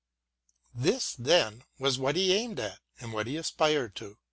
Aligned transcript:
* 0.43 0.73
This, 0.87 1.13
thea, 1.13 1.59
was 1.77 1.99
what 1.99 2.15
he 2.15 2.33
aimed 2.33 2.59
at 2.59 2.79
and 2.99 3.13
what 3.13 3.27
he 3.27 3.37
aspired 3.37 3.95
to 3.97 4.05
do. 4.05 4.17